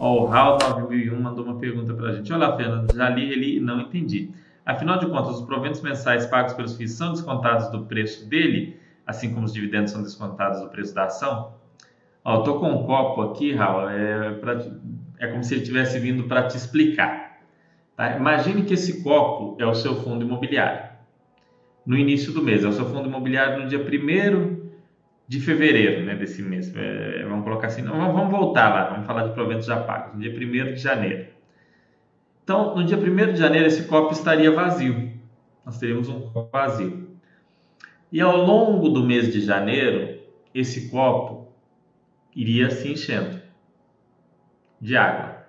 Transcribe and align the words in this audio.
Ó, 0.00 0.22
o 0.22 0.24
Raul 0.24 0.56
9001 0.58 1.20
mandou 1.20 1.44
uma 1.44 1.58
pergunta 1.58 1.92
para 1.92 2.08
a 2.08 2.12
gente. 2.12 2.32
Olá, 2.32 2.56
Fernando, 2.56 2.90
já 2.96 3.10
li 3.10 3.30
ele 3.30 3.58
e 3.58 3.60
não 3.60 3.82
entendi. 3.82 4.30
Afinal 4.64 4.98
de 4.98 5.04
contas, 5.04 5.36
os 5.36 5.42
proventos 5.42 5.82
mensais 5.82 6.24
pagos 6.24 6.54
pelos 6.54 6.74
FIIs 6.74 6.92
são 6.92 7.12
descontados 7.12 7.68
do 7.68 7.84
preço 7.84 8.26
dele, 8.26 8.80
assim 9.06 9.34
como 9.34 9.44
os 9.44 9.52
dividendos 9.52 9.92
são 9.92 10.02
descontados 10.02 10.62
do 10.62 10.70
preço 10.70 10.94
da 10.94 11.04
ação? 11.04 11.52
Ó, 12.24 12.36
eu 12.36 12.42
tô 12.44 12.58
com 12.58 12.72
um 12.72 12.86
copo 12.86 13.20
aqui, 13.20 13.52
Raul, 13.52 13.90
é, 13.90 14.32
pra, 14.36 14.64
é 15.18 15.26
como 15.26 15.44
se 15.44 15.54
ele 15.54 15.64
tivesse 15.64 15.98
vindo 15.98 16.24
para 16.24 16.48
te 16.48 16.56
explicar. 16.56 17.38
Tá? 17.94 18.16
Imagine 18.16 18.62
que 18.62 18.72
esse 18.72 19.02
copo 19.02 19.62
é 19.62 19.66
o 19.66 19.74
seu 19.74 19.96
fundo 19.96 20.24
imobiliário. 20.24 20.88
No 21.84 21.94
início 21.94 22.32
do 22.32 22.42
mês, 22.42 22.64
é 22.64 22.68
o 22.68 22.72
seu 22.72 22.86
fundo 22.86 23.06
imobiliário 23.06 23.62
no 23.62 23.68
dia 23.68 23.78
1 23.78 24.69
de 25.30 25.38
fevereiro 25.38 26.04
né, 26.04 26.16
desse 26.16 26.42
mês. 26.42 26.74
É, 26.74 27.22
vamos 27.22 27.44
colocar 27.44 27.68
assim, 27.68 27.82
não, 27.82 28.12
vamos 28.12 28.32
voltar 28.32 28.68
lá, 28.68 28.90
vamos 28.90 29.06
falar 29.06 29.28
de 29.28 29.32
proventos 29.32 29.64
já 29.64 29.80
pagos, 29.80 30.14
no 30.14 30.20
dia 30.20 30.32
1 30.32 30.74
de 30.74 30.80
janeiro. 30.80 31.28
Então, 32.42 32.74
no 32.74 32.82
dia 32.82 32.98
1 32.98 33.34
de 33.34 33.38
janeiro, 33.38 33.68
esse 33.68 33.84
copo 33.84 34.12
estaria 34.12 34.50
vazio. 34.50 35.12
Nós 35.64 35.78
teríamos 35.78 36.08
um 36.08 36.20
copo 36.20 36.50
vazio. 36.50 37.16
E 38.10 38.20
ao 38.20 38.38
longo 38.38 38.88
do 38.88 39.04
mês 39.04 39.32
de 39.32 39.40
janeiro, 39.40 40.18
esse 40.52 40.90
copo 40.90 41.46
iria 42.34 42.68
se 42.68 42.90
enchendo 42.90 43.40
de 44.80 44.96
água. 44.96 45.46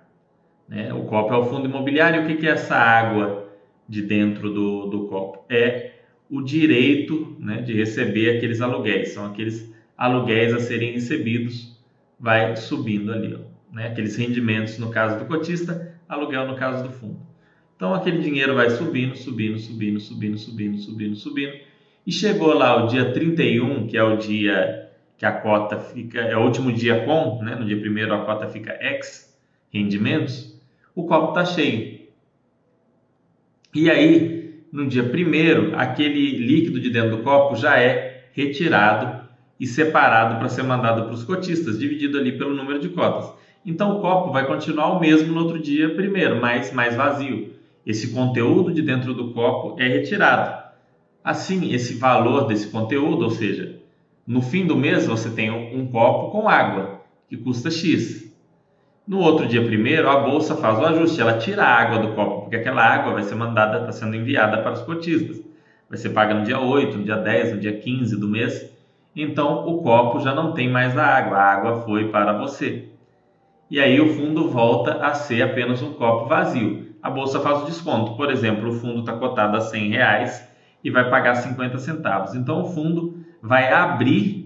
Né? 0.68 0.94
O 0.94 1.06
copo 1.06 1.34
é 1.34 1.36
o 1.36 1.46
fundo 1.46 1.66
imobiliário. 1.66 2.22
O 2.22 2.26
que 2.36 2.46
é 2.46 2.52
essa 2.52 2.76
água 2.76 3.48
de 3.88 4.00
dentro 4.00 4.48
do, 4.48 4.86
do 4.86 5.08
copo? 5.08 5.44
É 5.52 5.91
o 6.32 6.40
direito 6.40 7.36
né, 7.38 7.60
de 7.60 7.74
receber 7.74 8.38
aqueles 8.38 8.62
aluguéis. 8.62 9.10
São 9.10 9.26
aqueles 9.26 9.70
aluguéis 9.98 10.54
a 10.54 10.60
serem 10.60 10.92
recebidos, 10.92 11.78
vai 12.18 12.56
subindo 12.56 13.12
ali. 13.12 13.34
Ó, 13.34 13.40
né? 13.70 13.88
Aqueles 13.88 14.16
rendimentos, 14.16 14.78
no 14.78 14.88
caso 14.88 15.18
do 15.18 15.26
cotista, 15.26 15.94
aluguel 16.08 16.48
no 16.48 16.56
caso 16.56 16.84
do 16.84 16.90
fundo. 16.90 17.20
Então 17.76 17.92
aquele 17.92 18.22
dinheiro 18.22 18.54
vai 18.54 18.70
subindo, 18.70 19.14
subindo, 19.14 19.58
subindo, 19.58 20.00
subindo, 20.00 20.38
subindo, 20.38 20.78
subindo, 20.78 21.16
subindo. 21.16 21.52
E 22.06 22.10
chegou 22.10 22.54
lá 22.54 22.82
o 22.82 22.86
dia 22.86 23.12
31, 23.12 23.86
que 23.86 23.98
é 23.98 24.02
o 24.02 24.16
dia 24.16 24.90
que 25.18 25.26
a 25.26 25.32
cota 25.32 25.78
fica, 25.78 26.18
é 26.18 26.36
o 26.36 26.40
último 26.40 26.72
dia 26.72 27.04
com, 27.04 27.44
né? 27.44 27.54
no 27.54 27.66
dia 27.66 27.78
primeiro 27.78 28.14
a 28.14 28.24
cota 28.24 28.48
fica 28.48 28.72
X 28.72 29.38
rendimentos, 29.70 30.58
o 30.94 31.04
copo 31.04 31.28
está 31.28 31.44
cheio. 31.44 32.08
E 33.74 33.90
aí, 33.90 34.41
no 34.72 34.88
dia 34.88 35.04
primeiro, 35.04 35.78
aquele 35.78 36.38
líquido 36.38 36.80
de 36.80 36.88
dentro 36.88 37.18
do 37.18 37.22
copo 37.22 37.54
já 37.54 37.78
é 37.78 38.24
retirado 38.32 39.28
e 39.60 39.66
separado 39.66 40.38
para 40.38 40.48
ser 40.48 40.62
mandado 40.62 41.04
para 41.04 41.12
os 41.12 41.22
cotistas, 41.22 41.78
dividido 41.78 42.18
ali 42.18 42.32
pelo 42.32 42.54
número 42.54 42.80
de 42.80 42.88
cotas. 42.88 43.30
Então 43.66 43.98
o 43.98 44.00
copo 44.00 44.32
vai 44.32 44.46
continuar 44.46 44.92
o 44.92 44.98
mesmo 44.98 45.32
no 45.32 45.40
outro 45.40 45.60
dia 45.60 45.94
primeiro, 45.94 46.40
mas 46.40 46.72
mais 46.72 46.96
vazio. 46.96 47.52
Esse 47.86 48.12
conteúdo 48.14 48.72
de 48.72 48.80
dentro 48.80 49.12
do 49.12 49.32
copo 49.32 49.78
é 49.78 49.86
retirado. 49.86 50.62
Assim, 51.22 51.74
esse 51.74 51.94
valor 51.94 52.46
desse 52.46 52.68
conteúdo, 52.68 53.24
ou 53.24 53.30
seja, 53.30 53.78
no 54.26 54.40
fim 54.40 54.66
do 54.66 54.74
mês 54.74 55.06
você 55.06 55.28
tem 55.30 55.50
um 55.50 55.86
copo 55.86 56.30
com 56.30 56.48
água 56.48 57.02
que 57.28 57.36
custa 57.36 57.70
X. 57.70 58.21
No 59.06 59.18
outro 59.18 59.46
dia 59.46 59.64
primeiro, 59.64 60.08
a 60.08 60.20
bolsa 60.20 60.56
faz 60.56 60.78
o 60.78 60.84
ajuste, 60.84 61.20
ela 61.20 61.38
tira 61.38 61.64
a 61.64 61.74
água 61.74 61.98
do 61.98 62.14
copo, 62.14 62.42
porque 62.42 62.56
aquela 62.56 62.82
água 62.84 63.14
vai 63.14 63.22
ser 63.24 63.34
mandada, 63.34 63.80
está 63.80 63.92
sendo 63.92 64.14
enviada 64.14 64.62
para 64.62 64.72
os 64.72 64.82
cotistas. 64.82 65.42
Vai 65.88 65.98
ser 65.98 66.10
paga 66.10 66.34
no 66.34 66.44
dia 66.44 66.58
8, 66.58 66.98
no 66.98 67.04
dia 67.04 67.16
10, 67.16 67.54
no 67.54 67.60
dia 67.60 67.76
15 67.76 68.18
do 68.18 68.28
mês. 68.28 68.72
Então 69.14 69.66
o 69.66 69.82
copo 69.82 70.20
já 70.20 70.34
não 70.34 70.52
tem 70.52 70.68
mais 70.68 70.96
a 70.96 71.04
água, 71.04 71.36
a 71.36 71.52
água 71.52 71.82
foi 71.82 72.08
para 72.08 72.32
você 72.32 72.92
e 73.72 73.80
aí 73.80 73.98
o 74.02 74.12
fundo 74.12 74.50
volta 74.50 75.02
a 75.02 75.14
ser 75.14 75.40
apenas 75.40 75.80
um 75.80 75.94
copo 75.94 76.28
vazio. 76.28 76.94
A 77.02 77.08
bolsa 77.08 77.40
faz 77.40 77.62
o 77.62 77.64
desconto, 77.64 78.18
por 78.18 78.30
exemplo, 78.30 78.68
o 78.68 78.74
fundo 78.74 79.00
está 79.00 79.14
cotado 79.14 79.56
a 79.56 79.62
100 79.62 79.88
reais 79.88 80.46
e 80.84 80.90
vai 80.90 81.08
pagar 81.08 81.36
50 81.36 81.78
centavos. 81.78 82.34
Então 82.34 82.60
o 82.60 82.66
fundo 82.66 83.24
vai 83.40 83.72
abrir 83.72 84.41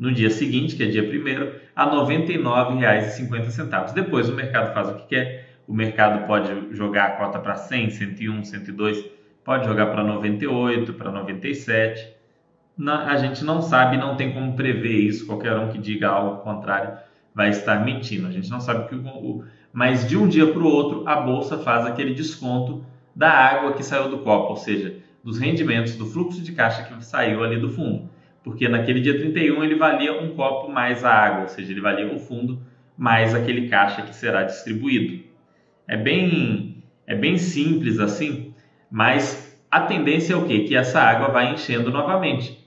no 0.00 0.10
dia 0.10 0.30
seguinte, 0.30 0.74
que 0.74 0.82
é 0.82 0.86
dia 0.86 1.02
1 1.02 1.06
a 1.76 1.84
R$ 1.84 1.90
99,50. 1.90 3.92
Depois 3.92 4.30
o 4.30 4.34
mercado 4.34 4.72
faz 4.72 4.88
o 4.88 4.94
que 4.94 5.08
quer. 5.08 5.58
O 5.68 5.74
mercado 5.74 6.26
pode 6.26 6.74
jogar 6.74 7.04
a 7.04 7.10
cota 7.10 7.38
para 7.38 7.54
100, 7.54 7.90
101, 7.90 8.44
102, 8.44 9.04
pode 9.44 9.66
jogar 9.66 9.88
para 9.88 10.02
98, 10.02 10.94
para 10.94 11.12
97. 11.12 12.16
a 12.88 13.16
gente 13.18 13.44
não 13.44 13.60
sabe, 13.60 13.98
não 13.98 14.16
tem 14.16 14.32
como 14.32 14.56
prever 14.56 15.00
isso. 15.00 15.26
Qualquer 15.26 15.54
um 15.58 15.68
que 15.68 15.76
diga 15.78 16.08
algo 16.08 16.42
contrário 16.42 16.96
vai 17.34 17.50
estar 17.50 17.84
mentindo. 17.84 18.26
A 18.26 18.32
gente 18.32 18.50
não 18.50 18.58
sabe 18.58 18.88
que 18.88 18.94
o, 18.94 19.44
mas 19.70 20.08
de 20.08 20.16
um 20.16 20.26
dia 20.26 20.50
para 20.50 20.62
o 20.62 20.66
outro 20.66 21.06
a 21.06 21.16
bolsa 21.16 21.58
faz 21.58 21.84
aquele 21.84 22.14
desconto 22.14 22.82
da 23.14 23.30
água 23.30 23.74
que 23.74 23.84
saiu 23.84 24.08
do 24.08 24.20
copo, 24.20 24.48
ou 24.50 24.56
seja, 24.56 24.96
dos 25.22 25.38
rendimentos 25.38 25.94
do 25.94 26.06
fluxo 26.06 26.40
de 26.40 26.52
caixa 26.52 26.84
que 26.84 27.04
saiu 27.04 27.44
ali 27.44 27.60
do 27.60 27.68
fundo. 27.68 28.08
Porque 28.42 28.68
naquele 28.68 29.00
dia 29.00 29.18
31 29.18 29.62
ele 29.62 29.74
valia 29.74 30.12
um 30.20 30.34
copo 30.34 30.70
mais 30.70 31.04
a 31.04 31.12
água, 31.12 31.42
ou 31.42 31.48
seja, 31.48 31.70
ele 31.70 31.80
valia 31.80 32.12
o 32.12 32.18
fundo 32.18 32.60
mais 32.96 33.34
aquele 33.34 33.68
caixa 33.68 34.02
que 34.02 34.14
será 34.14 34.42
distribuído. 34.42 35.22
É 35.86 35.96
bem 35.96 36.82
é 37.06 37.14
bem 37.14 37.36
simples 37.38 37.98
assim, 37.98 38.54
mas 38.90 39.58
a 39.70 39.80
tendência 39.80 40.34
é 40.34 40.36
o 40.36 40.46
quê? 40.46 40.60
Que 40.60 40.76
essa 40.76 41.00
água 41.00 41.28
vai 41.28 41.52
enchendo 41.52 41.90
novamente. 41.90 42.58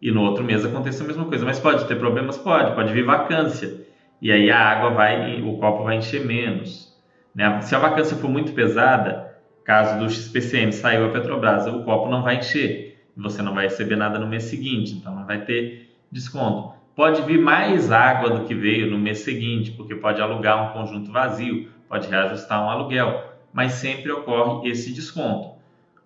E 0.00 0.10
no 0.10 0.22
outro 0.22 0.44
mês 0.44 0.64
aconteça 0.64 1.02
a 1.02 1.06
mesma 1.06 1.24
coisa. 1.24 1.44
Mas 1.44 1.58
pode 1.58 1.86
ter 1.86 1.96
problemas? 1.96 2.36
Pode. 2.36 2.74
Pode 2.74 2.92
vir 2.92 3.04
vacância 3.04 3.86
e 4.20 4.32
aí 4.32 4.50
a 4.50 4.58
água 4.58 4.90
vai, 4.90 5.42
o 5.42 5.58
copo 5.58 5.84
vai 5.84 5.96
encher 5.96 6.24
menos. 6.24 6.94
Né? 7.34 7.60
Se 7.60 7.74
a 7.74 7.78
vacância 7.78 8.16
for 8.16 8.30
muito 8.30 8.52
pesada, 8.52 9.36
caso 9.64 9.98
do 9.98 10.08
XPCM 10.08 10.72
saiu 10.72 11.06
a 11.06 11.10
Petrobras, 11.10 11.66
o 11.66 11.82
copo 11.84 12.08
não 12.08 12.22
vai 12.22 12.38
encher, 12.38 12.95
você 13.16 13.42
não 13.42 13.54
vai 13.54 13.64
receber 13.64 13.96
nada 13.96 14.18
no 14.18 14.26
mês 14.26 14.44
seguinte, 14.44 14.94
então 14.94 15.14
não 15.14 15.24
vai 15.24 15.44
ter 15.44 15.96
desconto. 16.10 16.74
Pode 16.94 17.22
vir 17.22 17.38
mais 17.38 17.90
água 17.90 18.30
do 18.30 18.44
que 18.46 18.54
veio 18.54 18.90
no 18.90 18.98
mês 18.98 19.18
seguinte, 19.18 19.72
porque 19.72 19.94
pode 19.94 20.20
alugar 20.20 20.70
um 20.70 20.72
conjunto 20.72 21.10
vazio, 21.10 21.68
pode 21.88 22.08
reajustar 22.08 22.64
um 22.64 22.70
aluguel, 22.70 23.32
mas 23.52 23.72
sempre 23.72 24.10
ocorre 24.12 24.68
esse 24.70 24.92
desconto. 24.92 25.56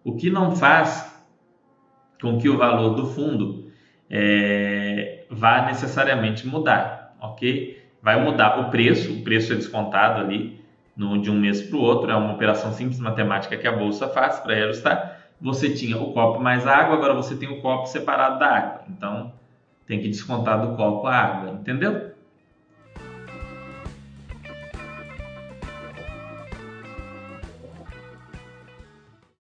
O 0.05 0.17
que 0.17 0.31
não 0.31 0.55
faz 0.57 1.23
com 2.21 2.39
que 2.39 2.49
o 2.49 2.57
valor 2.57 2.95
do 2.95 3.07
fundo 3.07 3.71
é, 4.09 5.25
vá 5.31 5.67
necessariamente 5.67 6.47
mudar, 6.47 7.17
ok? 7.21 7.81
vai 8.03 8.23
mudar 8.23 8.59
o 8.61 8.71
preço, 8.71 9.13
o 9.13 9.23
preço 9.23 9.53
é 9.53 9.57
descontado 9.57 10.21
ali 10.21 10.61
no, 10.97 11.21
de 11.21 11.31
um 11.31 11.39
mês 11.39 11.63
para 11.63 11.77
o 11.77 11.81
outro, 11.81 12.11
é 12.11 12.17
uma 12.17 12.33
operação 12.33 12.73
simples 12.73 12.99
matemática 12.99 13.57
que 13.57 13.67
a 13.67 13.73
bolsa 13.73 14.09
faz 14.09 14.39
para 14.41 14.55
reajustar. 14.55 15.20
Você 15.41 15.71
tinha 15.71 15.97
o 15.97 16.13
copo 16.13 16.41
mais 16.41 16.67
água, 16.67 16.95
agora 16.95 17.15
você 17.15 17.35
tem 17.35 17.49
o 17.49 17.61
copo 17.61 17.87
separado 17.87 18.39
da 18.39 18.47
água. 18.47 18.85
Então 18.89 19.33
tem 19.87 20.01
que 20.01 20.09
descontar 20.09 20.61
do 20.61 20.77
copo 20.77 21.07
a 21.07 21.15
água, 21.15 21.53
entendeu? 21.53 22.13